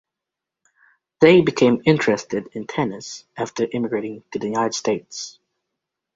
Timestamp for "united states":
4.47-5.37